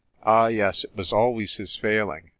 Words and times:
Ah, 0.23 0.47
yes, 0.47 0.83
it 0.83 0.95
was 0.95 1.13
always 1.13 1.57
his 1.57 1.75
failing. 1.75 2.29